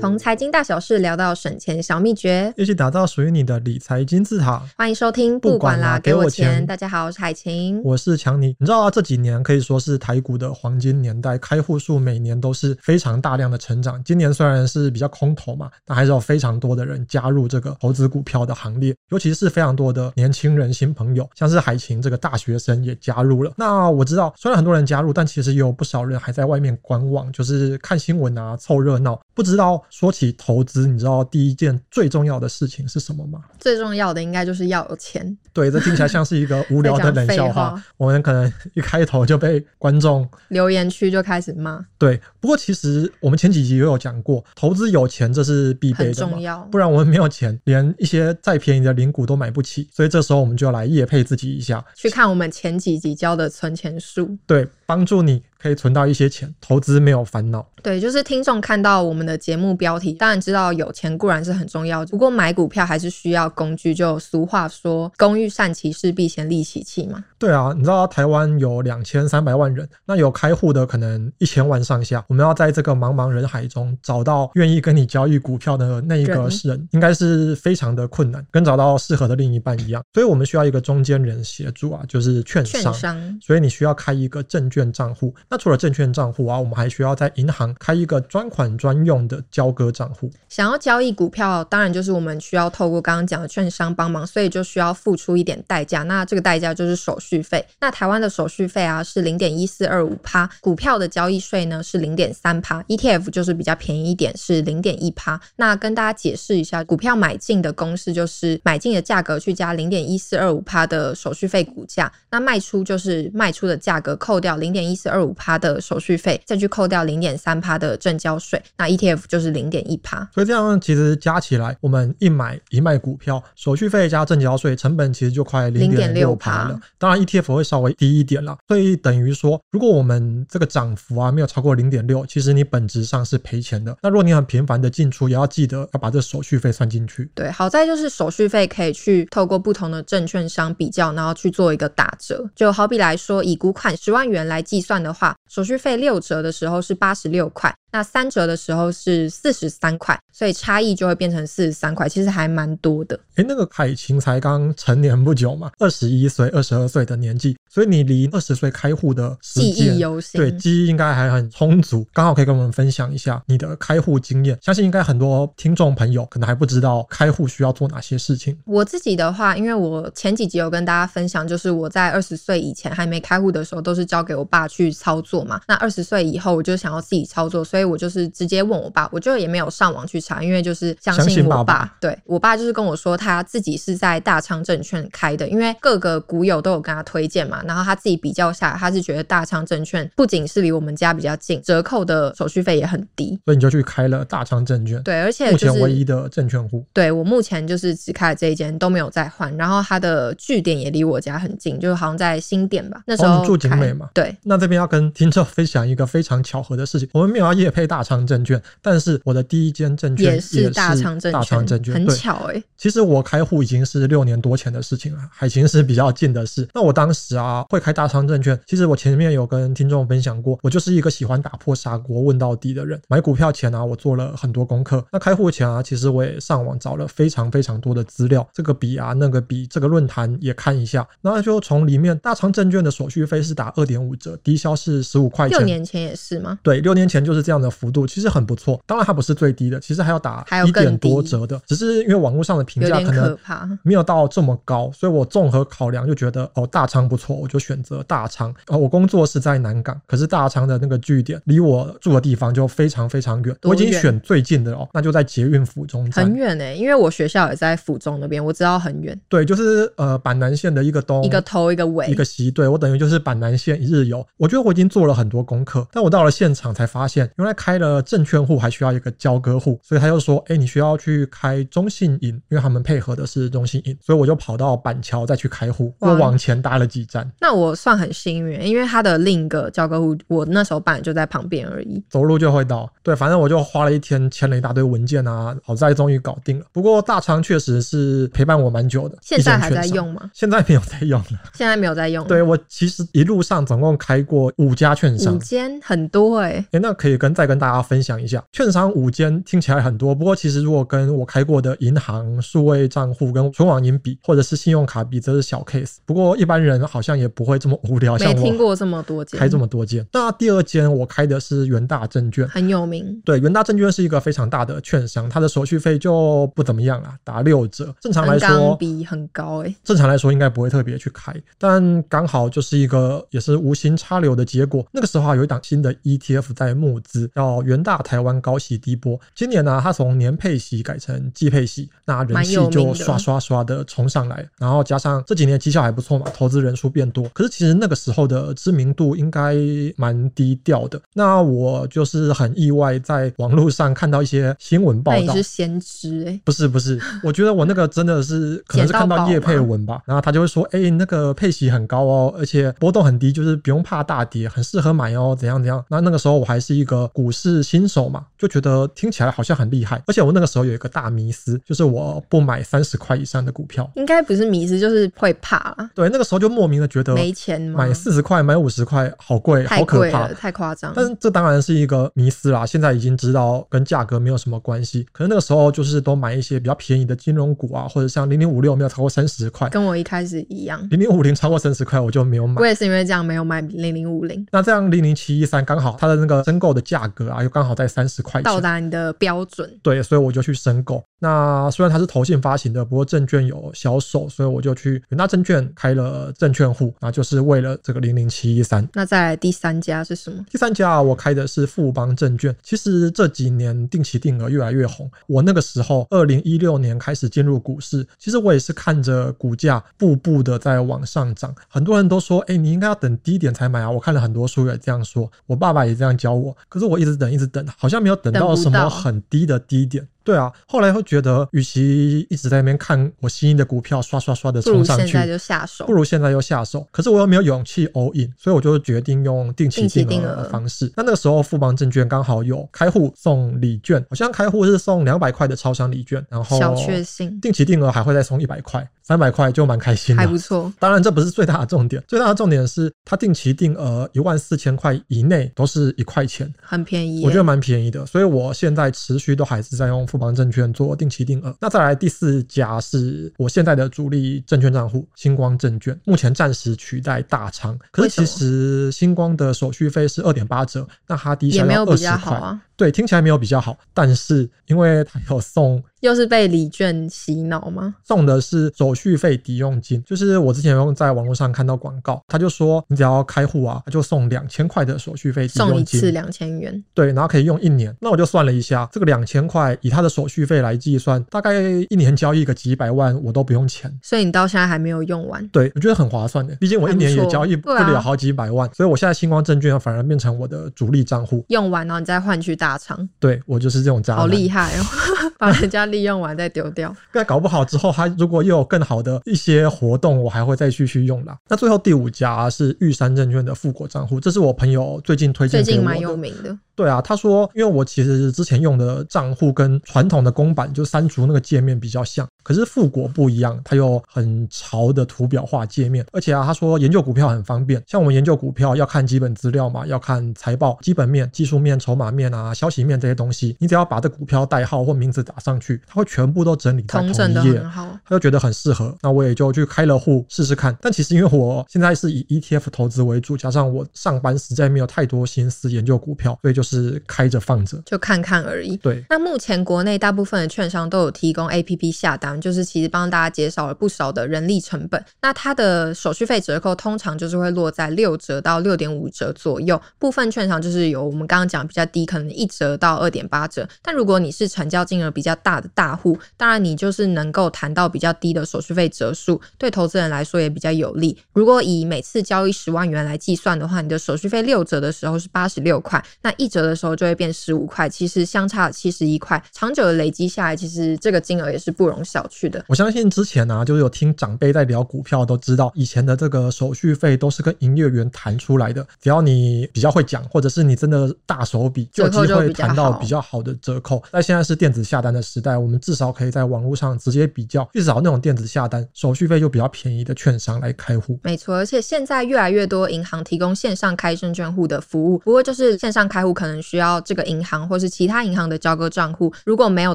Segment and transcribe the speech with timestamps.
[0.00, 4.62] 从财经大小事聊到省钱小秘诀，一起打造属于你的理财金字塔。
[4.78, 6.64] 欢迎收听，不管啦，给我钱。
[6.64, 8.56] 大家好，我是海晴，我是强尼。
[8.58, 14.02] 你知道啊，这几年可以说是台股的黄金年代，开户数每年都是非常大量的成长。
[14.02, 23.52] 今年虽然是比较空头嘛，但还是有非常多的人加入这个投资股票的行列，尤其是非常多的年轻人、新朋友，像是海晴这个大学生也加入了。
[23.54, 29.20] 那我知道，虽然很多人加入，但其实也有不少人还在外面观望，就是看新闻啊，凑热闹。
[29.40, 33.40] 不知道说起投资，你知道第一件最重要的事情是什么吗？
[33.58, 35.34] 最重要的应该就是要有钱。
[35.50, 37.82] 对，这听起来像是一个无聊的 冷笑话。
[37.96, 41.82] 我们可能一开头就被观众留言区就开始骂。
[41.96, 46.58] 对，不过其实我们前几集也有讲过，投资有钱这是必备的，重要。
[46.70, 49.88] 不然我们没有钱，连一些再便宜的零股都买不起。
[49.90, 54.36] 所以这时候我们就要来业配自己一下，去看我们前几集教的存钱术。
[54.46, 55.42] 对，帮助你。
[55.60, 57.66] 可以存到一些钱，投资没有烦恼。
[57.82, 63.94] 对，就是听众看到我们的节目标题，当然知道有钱固然是很重要，不过买股票还是需要工具。
[63.94, 67.24] 就俗话说“工欲善其事，必先利其器”嘛。
[67.38, 72.24] 对啊，你知道台湾有两千三百万人，那有开户的可能一千万上下。
[72.28, 80.02] 我们要在这个茫茫人海中找到愿意跟你交易股票的那一个人，应该是非常的困难，跟找到适合的另一半一样。
[80.14, 82.82] 所以我们需要一个中间人协助啊，就是券商。
[82.82, 83.40] 券商。
[83.42, 85.34] 所以你需要开一个证券账户。
[85.52, 90.30] 那除了证券账户啊，我们还需要在银行开一个专款专用的交割账户。
[90.48, 96.04] 想要交易股票，当然就是我们需要透过刚刚讲的券商帮忙，所以就需要付出一点代价。
[96.04, 97.66] 那这个代价就是手续费。
[97.80, 105.40] 那台湾的手续费啊是零点一四二五趴，股票的交易税呢是零点三趴，ETF 就是比较便宜一点，是零点一趴。
[105.56, 116.38] 那跟大家解释一下，股票买进的公式就是买进的价格去加零点一四二五趴的手续费股价，那卖出就是卖出的价格扣掉零点一四二五趴的手续费。
[116.44, 120.28] 再去扣掉零点三趴的正交税，那 ETF 就是零点一趴。
[120.34, 126.78] 所以这样其实加起来，我们一买一卖股票，手续费加正交税，成本其实就快零点六趴了。
[126.98, 128.58] 当然 ETF 会稍微低一点啦。
[128.68, 133.96] 所以等于说，如果我们这个涨幅啊没有超过零点六，其实你本质上是赔钱的。
[134.02, 137.30] 那如果你很频繁的进出，也要记得要把这手续费算进去。
[137.34, 142.48] 对，好在就是手续费可以去透过不同的证券商比较，然后去做一个打折。
[142.54, 146.20] 就好比来说，以股款十万元来计算的话，手续费六。
[146.20, 147.74] 折的时候是八十六块。
[147.92, 153.18] 那三折的时候是四十三块，所以差异就会变成四十三块，其实还蛮多的。
[153.36, 164.58] 哎，那个海琴才刚成年不久嘛，二十一岁、二十二岁的年纪，所以你离二十岁开户的时间记忆犹新，对，记忆应该还很充足，刚好可以跟我们分享一下你的开户经验。
[164.62, 168.56] 相信应该很多听众朋友可能还不知道开户需要做哪些事情。
[168.66, 175.60] 我自己的话，因为我前几集有跟大家分享，就是我在二十岁以前还没开户的时候，都是交给我爸去操作嘛。
[175.66, 178.60] 那二十岁以后，我就想要自己操作，所以我就是直接。
[178.60, 181.92] 问我爸，我就也没有上网去查，因为就是相信我爸。
[181.98, 195.02] 对，我爸就是跟我说，他自己是在大昌证券开的，因为各个股友都有跟他推荐嘛，然后他自己比较下来，他是觉得大昌证券不仅是离我们家比较近，折扣的手续费也很低，所以你就去开了大昌证券。
[195.02, 196.84] 对，而且、就是、目前唯一的证券户。
[196.92, 199.56] 对，我目前就是只开了这一间，都没有再换。
[199.56, 203.00] 然后他的据点也离我家很近，就是好像在新店吧。
[203.06, 204.08] 那时候、哦、住景美嘛。
[204.12, 208.60] 对，那这边要跟听众分享一个非常巧合的事情，我们没有要业配大昌证券。
[208.82, 212.64] 但是我的第一间证券也是大昌证券，大昌证券很巧哎、欸。
[212.76, 216.68] 其实我开户已经是六年多前的事情了，还行是比较近的事。
[216.74, 223.00] 那我当时啊会开大昌证券，其实我前面有跟听众分享过，我就是一个喜欢打破砂锅问到底的人。
[223.08, 225.04] 买股票前啊，我做了很多功课。
[225.12, 231.06] 那开户前啊，其实我也上网找了非常非常多的资料，这个比啊那个比，这个论坛也看一下。
[231.20, 235.58] 那就从里面，大昌证券的手续费是打二点五折，低消是十五块钱。
[235.58, 236.58] 六年前也是吗？
[236.62, 238.80] 对，六年前就是这样的幅度，其实很不错。
[238.86, 243.36] 当然它不是最低的，其实还要打一点多折的，只是因为网络上的评价可能
[243.82, 248.54] 没有到这么高，所以我综合考量就觉得哦大昌不错，我就选择大昌。
[248.68, 256.24] 哦，我工作是在南港，可是大昌的那个据点离我住的地方就非常非常远，我已经选最近的哦，那就在捷运府中站。
[256.24, 259.18] 很远诶，因为我学校也在府中那边，我知道很远。
[259.28, 262.50] 对，就是呃板南线的一个东，一个头一个尾，一个西。
[262.50, 264.26] 对，我等于就是板南线一日游。
[264.36, 277.30] 我觉得我已经做了很多功课，但我到了现场才发现，原来开了证券户还需要一个交割户，所以他就说：“哎，你需要去开中信银，因为他们配合的是中信银。”所以我就跑到板桥再去开户，我往前搭了几站。
[277.40, 282.90] 那我算很幸运，因为他的另一个交割户，我那时候办就在旁边而已，走路就会到。
[283.02, 286.64] 对，反正我就花了一天签了一大堆文件啊，好在终于搞定了。
[286.72, 289.18] 不过大仓确实是陪伴我蛮久的。
[289.22, 290.30] 现在还在用吗？
[290.34, 291.40] 现在没有在用了。
[291.54, 292.26] 现在没有在用。
[292.26, 296.66] 对，我其实一路上总共开过五家券商，五间很多哎、欸。
[296.72, 305.96] 哎，那可以跟在再跟大家分享一下，券商五间听起来很多，不过其实如果跟我开过的银行数位账户跟纯网银比，或者是信用卡比，则是小 case。
[306.04, 310.06] 不过一般人好像也不会这么无聊，像我没听过这么多间，开这么多间。
[310.12, 313.18] 那第二间我开的是元大证券，很有名。
[313.24, 317.94] 对，元大证券是一个非常大的券商，它的手续费就不怎么样啊，打六折。
[318.02, 324.84] 正常来说比很高哎，正常来说应该不会特别去开，但刚好就是一个也是无心插柳的结果。
[324.92, 329.18] 那个时候啊，有一档新的 ETF 在募资，叫元大台湾高息低波。
[329.34, 334.46] 今年呢，它从年配息改成季配息，那人气就刷刷刷的冲上来。
[334.58, 337.28] 然后加上这几年绩效还不错嘛，投资人数变多。
[337.30, 339.54] 可是其实那个时候的知名度应该
[339.96, 341.00] 蛮低调的。
[341.14, 345.18] 那我就是很意外，在网络上看到一些新闻报道。
[345.20, 346.40] 那你是先知哎？
[346.44, 350.02] 不是不是， 我觉得我那个真的是可能是看到叶佩文吧。
[350.06, 355.84] 然后他就会说，哎、欸，那个配息很高哦，而且波动很低，就是不用怕大跌，很适合买哦，怎样怎样。
[355.88, 360.02] 那那个时候我还是一个股市新手嘛，就觉得听起来好像很厉害。
[360.06, 363.90] 而且我那个时候有一个大迷思，就是我不买三十块以上的股票。
[363.96, 365.90] 应该不是迷思，就是会怕啦。
[365.94, 370.94] 对，那个时候就莫名的觉得没钱买四十块、买五十块好贵，好可怕，太夸张。
[370.96, 372.64] 但是这当然是一个迷思啦。
[372.64, 375.06] 现在已经知道跟价格没有什么关系。
[375.12, 380.80] 可是那个时候就是都买一些比较便宜的金融股啊，或者像零零五六没有超过三十块，跟我一开始一样。
[380.90, 382.60] 零零五零超过三十块我就没有买。
[382.60, 384.46] 我也是因为这样没有买零零五零。
[384.50, 389.78] 那这样零零七一三刚好它的那个申购的价格啊，又刚好在三十块钱，到达你的标准。
[389.82, 391.02] 对，所以我就去申购。
[391.22, 398.88] 那虽然它是投信发行的，不过证券有销售，所以我就去元大证券开了证券户，啊就是为了这个零零七一三。
[398.94, 400.44] 那再来第三家是什么？
[400.50, 402.54] 第三家我开的是富邦证券。
[402.62, 405.10] 其实这几年定期定额越来越红。
[405.26, 411.54] 我那个时候二零一六年开始进入股市，其实我也是看着股价步步的在往上涨。
[411.68, 413.90] 很多人都说，哎，你应该要等低点才买啊。
[413.90, 416.56] 我看了很多书也这样说，我爸爸也这样教我。
[416.68, 420.06] 可是我一直等，一直等，好像没有等到什么很低的低点。
[420.22, 426.86] 对啊，后来会觉得，与其一直在那边看我心仪的股票刷刷刷的冲上去，不如现在就下手，不如现在就下手。
[426.90, 430.92] 可是我又没有勇气 all in，所以我就决定用定期定额的方式。
[430.96, 438.88] 那那个时候富邦证券刚好有开户送礼券，好像开户是送两百块的超商礼券，然后小确幸定期定额还会再送一百块。
[439.02, 440.72] 三百块就蛮开心的，还不错。
[440.78, 448.06] 当然，这不是最大的重点，最大的重点是它定期定额一万四千块以内都是一块钱，很便宜，我觉得蛮便宜的。
[448.06, 451.54] 所以我现在持续都还是在用富邦证券做定期定额。
[451.60, 457.78] 那再来第四家是我现在的主力证券账户星光证券，目前暂时取代大昌。
[457.92, 462.58] 可是其实星光的手续费是二点八折，那它低下来二十块。
[462.80, 467.94] 对，听起来没有比较好，但是因为他有送，又是被礼券洗脑吗？
[468.02, 477.94] 送的是手续费抵用金，就是我之前有在网络上看到广告，他就说你只要开户啊，他就送两千块的手续费抵用金，送一次两千元，对，然后可以用一年。
[478.00, 481.60] 那我就算了一下，这个两千块以他的手续费来计算，大概
[481.90, 483.94] 一年交易个几百万，我都不用钱。
[484.02, 485.46] 所以你到现在还没有用完？
[485.48, 491.44] 对，我觉得很划算的，毕竟我一年也交易不了好几百万，啊、所以我现在星光证券反而变成我的主力账户。
[491.48, 493.08] 用完然后你再换去大厂。
[493.18, 494.84] 对，我就是这种渣男，好厉害哦！
[495.38, 496.94] 把人家利用完再丢掉。
[497.12, 501.36] 那搞不好之后，他如果又有更好的一些活动，我还会再继续用啦。
[501.48, 505.62] 那最后第五家是玉山证券的富国账户，这是我朋友最近推荐。
[505.62, 506.56] 最近蛮有名的。
[506.80, 527.12] 对啊，他说，因为我其实之前用的账户跟传统的公版就删除那个界面比较像，可是富国不一样，它有很潮的图表化界面，而且啊，他说研究股票很方便，像我们研究股票要看基本资料嘛，要看财报、基本面、技术面、筹码面啊、消息面这些东西，你只要把这股票代号或名字打上去，它会全部都整理在同一
[527.52, 527.60] 页，
[528.06, 530.74] 他就觉得很适合，那我也就去开了户试试看。
[530.80, 536.69] 但其实因为我现在是以 ETF 投资为主，加上我上班实在没有太多心思研究股票，所以就是。
[536.70, 538.76] 是开着放着，就看看而已。
[538.76, 545.04] 对，那目前国内大部分的券商都有提供 APP 下单，就是其实帮大家减少了不少的人力成本。
[545.20, 553.68] 那它的手续费折扣通常就是会落在六折到六点五折左右，部分券商就是有我们刚刚讲比较低，可能一折到二点八折。
[553.82, 561.18] 但如果你是成交金额比较大的大户，当然你就是能够谈到比较低的手续费折数，对投资人来说也比较有利。
[561.32, 566.59] 如果以每次交易十万元来计算的话，你的手续费六折的时候是八十六块，那一折。
[566.62, 572.64] 的时候就会变十五块，其实相差七十一块，长久的累积下来，其实这个金额也是不容小觑的。
[572.68, 584.02] 我相信之前呢、啊，就是有听长辈在聊股票，都知道以前的这个手续费都是跟营业员谈出来的，只要你比较会讲，或者是你真的大手笔，就有机会谈到比较好的折扣。
[584.10, 591.18] 但现在是电子下单的时代，我们至少可以在网络上直接比较，去找那种电子下单手续费就比较便宜的券商来开户。
[591.22, 596.30] 没错，而且现在越来越多银行提供线上开证券户的服务，不过就是线上开户。
[596.40, 599.30] 可能需要这个银行或是其他银行的交割账户。
[599.44, 599.94] 如果没有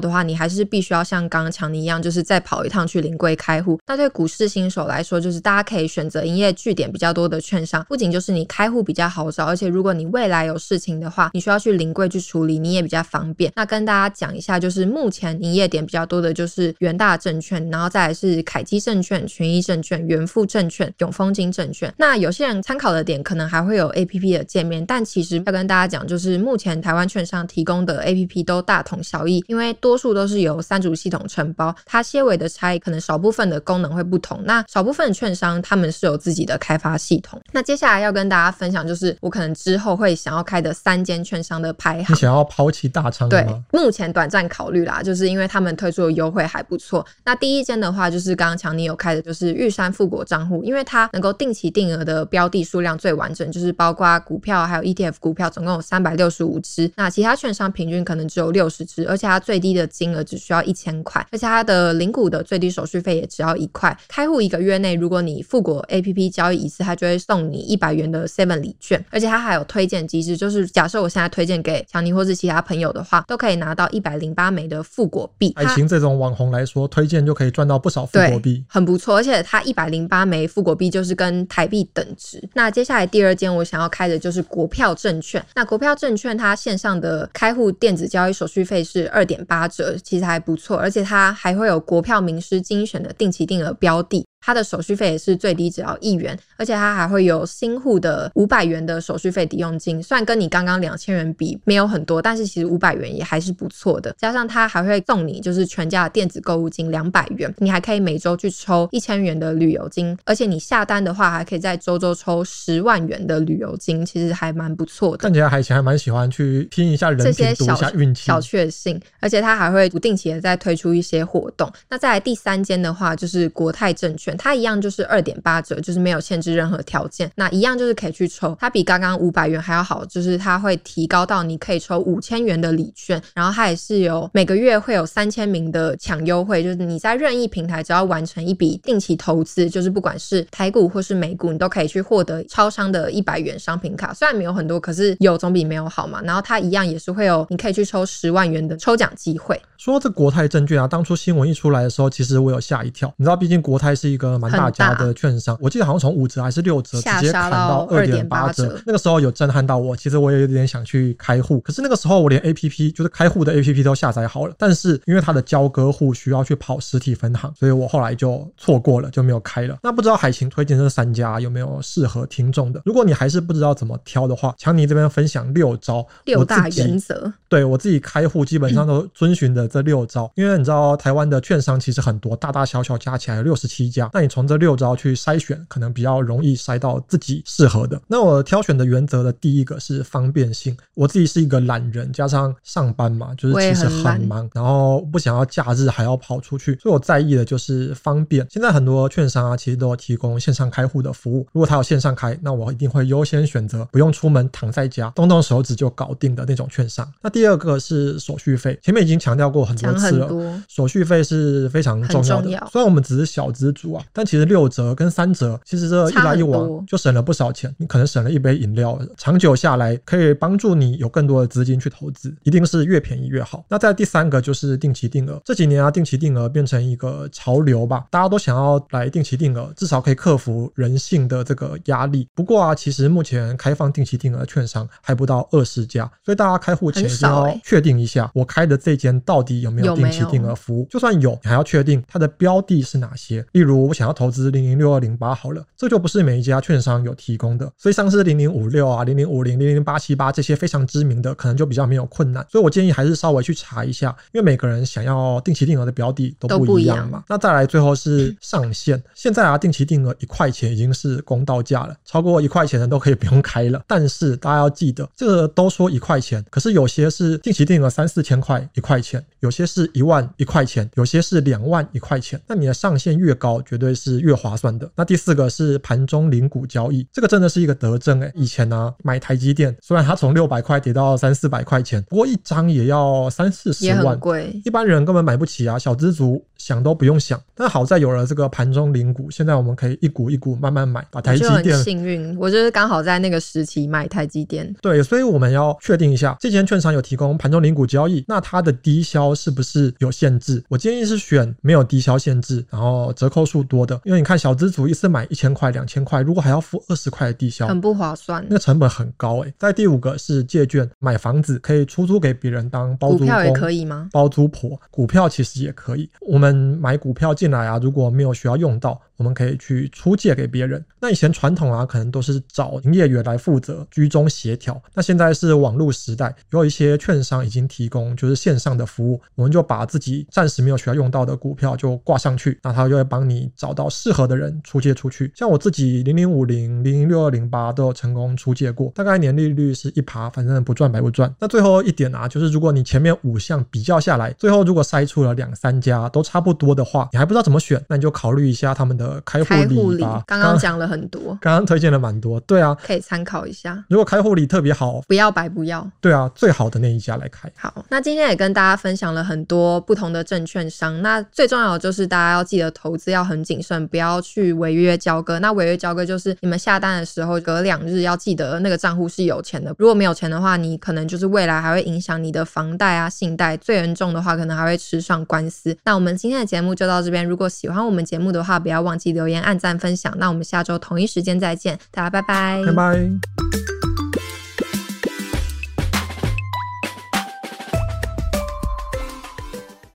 [0.00, 3.80] 的话，你还是必须要像刚刚强尼一样，就是再跑一趟去临柜开户。
[3.84, 13.52] 那对股市新手来说，就是大家可以选择营业据点比较多的券商，不仅就是你开户比较好找，而且如果你未来有事情的话，你需要去临柜去处理，你也比较方便。
[13.56, 21.92] 那跟大家讲一下，就是目前营业点比较多的就是元大证券，然后再来是凯基证券、群益证券、元富证券、永丰金证券。
[21.98, 34.40] 那有些人参考的点可能还会有 APP 的界面，但其实要跟大家讲，就是目前台湾券商提供的 APP 都大同小异，因为多数都是由三足系统承包，它些微的差异可能少部分的功能会不同。
[34.44, 37.40] 那少部分的券商他们是有自己的开发系统。
[37.52, 42.14] 那接下来要跟大家分享，就是我可能之后会想要开的三间券商的排行。
[42.14, 43.28] 你想要抛弃大仓？
[43.28, 47.04] 对，目前短暂考虑啦，就是因为他们推出的优惠还不错。
[47.24, 56.90] 那第一间的话，就是刚刚强尼有开的，就是玉山富国账户，因为它能够定期定额的标的数量最完整，就是包括股票还有 ETF 股票，总共有三百六十五只。
[56.96, 63.96] 那其他券商平均可能只有六十只，而且它最低的金额只需要一千块，而且它的零股的最低手续费也只要一块。
[64.08, 75.52] 开户一个月内，如果你富国 APP 交易一次，它就会送你一百元的 Seven 礼券，而且它还有推荐机制，就是假设我现在推荐给强尼或是其他朋友的话，都可以拿到一百零八枚的富国币。
[75.56, 79.16] 海晴这种网红来说，推荐就可以赚到不少富国币，很不错。
[79.16, 82.42] 而且它一百零八枚富国币就是跟台币等值。
[82.54, 85.44] 那接下来第二间我想要开的就是国票证券。
[85.54, 90.76] 那国票证券它线上的开户电子交易手续费是二点八折，其实还不错。
[90.76, 94.26] 而且它还会有国票名师精选的定期定额标的。
[94.46, 104.14] 它的手续费也是最低只要一元，而且它还会有新户的五百元的手续费抵用金，虽然跟你刚刚两千元比没有很多，但是其实五百元也还是不错的。
[104.16, 115.18] 加上它还会送你就是全家的电子购物金两百元，你还可以每周去抽一千元的旅游金，而且你下单的话还可以在周周抽十万元的旅游金，其实还蛮不错的。
[115.18, 119.00] 看起来海晴还蛮喜欢去拼一下人品，赌一下运气，小确幸。
[119.18, 121.68] 而且它还会不定期的再推出一些活动。
[121.90, 124.35] 那再来第三间的话就是国泰证券。
[124.36, 127.30] 它一样就是二点八折，就是没有限制任何条件。
[127.34, 144.12] 那一样就是可以去抽，它比刚刚五百元还要好，就是它会提高到你可以抽五千元的礼券，然后它也是有每个月会有三千名的抢优惠，就是你在任意平台只要完成一笔定期投资，就是不管是台股或是美股，你都可以去获得超商的一百元商品卡。
[144.14, 146.20] 虽然没有很多，可是有总比没有好嘛。
[146.22, 149.60] 然后它一样也是会有你可以去抽十万元的抽奖机会。
[149.76, 153.12] 说这国泰证券啊，当初新闻一出来的时候，其实我有吓一跳。
[153.18, 159.96] 你知道，毕竟国泰是一个蛮大家的券商，我记得好像从五折还是六折直接砍到二点八折，那个时候有震撼到我。
[159.96, 169.76] 其实我也有点想去开户，可是那个时候我连 APP 就是开户的 APP 都下载好了，但是因为它的交割户需要去跑实体分行，所以我后来就错过了，就没有开了。
[169.82, 172.80] 那不知道海晴推荐这三家有没有适合听众的？
[172.84, 177.32] 如果你还是不知道怎么挑的话，强尼这边分享六招，六大原则。
[177.48, 188.00] 对我自己开户基本上都遵循的这六招，因为你知道台湾的券商其实很多，大大小小加起来有六十七家，那你从这六招去筛选，可能比较容易筛到自己适合的。
[188.06, 198.46] 那我挑选的原则的第一个是方便性，我自己是一个懒人，加上上班嘛，就是其实很忙，然后不想要假日还要跑出去，所以我在意的就是方便。
[198.48, 207.06] 现在很多券商啊，其实都有提供线上开户的服务，如果他有线上开，那我一定会优先选择不用出门，躺在家动动手指就搞定的那种券商。
[207.20, 212.46] 那第二个是手续费，前面已经强调过很多次了，手续费是非常重要的。
[212.72, 217.74] 虽然我们只是小资族啊，但其实六折跟三折，其实这一来一往就省了不少钱。
[217.78, 223.64] 你可能省了一杯饮料，长久下来可以帮助你有更多的资金去投资，一定是越便宜越好。
[223.68, 232.28] 那在第三个就是定期定额，这几年啊，定期定额变成一个潮流吧，大家都想要来定期定额，至少可以克服人性的这个压力。
[232.34, 240.86] 不过啊，其实目前开放定期定额的券商还不到二十家，所以大家开户前就要确定一下，我开的这间到底有没有定期定额服务。
[240.90, 243.44] 就算有，你还要确定它的标的是哪些。
[243.52, 247.70] 例如，我想要投资零零六二零八好了，这就不是每一家券商有提供的。
[247.78, 252.44] 所以像是零零五六啊、零零五零、零零八七八这些非常知名的，可能就比较没有困难。
[252.50, 257.24] 所以我建议还是稍微去查一下，因为每个人想要定期定额的标的都不一样嘛。
[257.28, 263.82] 那再来最后是上限，现在啊，定期定额一块钱已经是公道价了，超过一块钱的都可以不用开了。
[263.86, 272.40] 但是大家要记得，这个都说一块钱，可是有些是定期定额三四千块一块钱，有些是一万一块钱，有些是两万一块钱。
[272.46, 274.90] 那你的上限越高，绝绝对是越划算的。
[274.96, 278.32] 那第四个是盘中零股交易，这个真的是一个德政哎。
[278.34, 285.78] 以前呢、啊，买台积电虽然它从六百块跌到三四百块钱，不过一张也要三四十万，也很贵，一般人根本买不起啊。
[285.78, 287.38] 小资族想都不用想。
[287.54, 291.76] 但好在有了这个盘中零股，现在我们可以一股一股慢慢买，把台积电。
[291.82, 294.74] 幸运，我就是刚好在那个时期买台积电。
[294.80, 300.64] 对，所以我们要确定一下，这间券商有提供盘中零股交易，那它的低消是不是有限制？
[300.68, 309.52] 我建议是选没有低消限制，然后折扣数多的，因为你看小资主一次买一千块、两千块，如果还要付二十块的低消，很不划算，那个成本很高哎。
[309.58, 314.08] 在第五个是借券买房子，可以出租给别人当包租公，股票也可以吗？
[314.12, 316.08] 包租婆，股票其实也可以。
[316.20, 319.00] 我们买股票进来啊，如果没有需要用到。
[319.16, 320.84] 我们可以去出借给别人。
[321.00, 324.80] 那以前传统啊，可能都是找营业员来负责居中协调。
[324.94, 335.32] 那现在是网络时代，有一些券商已经提供就是线上的服务，我们就把自己暂时没有需要用到的股票就挂上去，那他就会帮你找到适合的人出借出去。
[335.34, 341.32] 像我自己零零五零、零零六二零八都有成功出借过，大概年利率是一趴，反正不赚白不赚。
[341.38, 349.05] 那最后一点啊，就是如果你前面五项比较下来，最后如果筛出了两三家都差不多的话，你还不知道怎么选，那你就考虑一下他们的。
[349.24, 353.84] 开户礼吧，刚刚讲了很多， 刚刚推荐了蛮多，对啊，可以参考一下。
[353.88, 357.50] 如果开户礼特别好，不要白不要，对啊，最好的那一家来开。
[357.56, 365.38] 好，那今天也跟大家分享了很多不同的证券商，那最重要的就是大家要记得投资要很谨慎，不要去违约交割。
[365.38, 375.76] 那违约交割就是你们下单的时候隔两日要记得那个账户是有钱的，如果没有钱的话，你可能就是未来还会影响你的房贷啊、信贷，最严重的话可能还会吃上官司。
[375.84, 380.14] 那我们今天的节目就到这边，如果喜欢我们节目的话，不要及留言、按赞、分享。
[380.18, 383.65] 那我们下周同一时间再见，大家拜拜，拜拜。